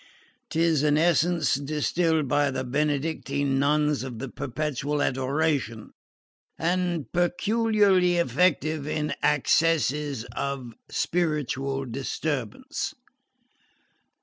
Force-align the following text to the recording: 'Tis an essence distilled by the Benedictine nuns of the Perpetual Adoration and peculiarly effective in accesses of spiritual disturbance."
'Tis 0.49 0.81
an 0.81 0.97
essence 0.97 1.53
distilled 1.53 2.27
by 2.27 2.49
the 2.49 2.63
Benedictine 2.63 3.59
nuns 3.59 4.01
of 4.01 4.17
the 4.17 4.27
Perpetual 4.29 4.99
Adoration 4.99 5.91
and 6.57 7.11
peculiarly 7.11 8.17
effective 8.17 8.87
in 8.87 9.13
accesses 9.21 10.23
of 10.33 10.73
spiritual 10.89 11.85
disturbance." 11.85 12.95